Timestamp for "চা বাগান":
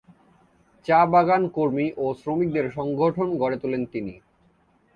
0.85-1.43